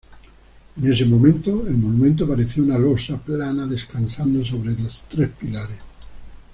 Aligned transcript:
En 0.81 0.91
ese 0.91 1.05
momento, 1.05 1.51
el 1.67 1.75
monumento 1.77 2.27
parecía 2.27 2.63
una 2.63 2.79
losa 2.79 3.17
plana 3.19 3.67
descansando 3.67 4.43
sobre 4.43 4.75
tres 5.07 5.29
pilares. 5.39 5.77